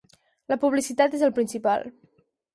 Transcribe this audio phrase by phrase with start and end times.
[0.53, 1.87] La publicitat és el principal.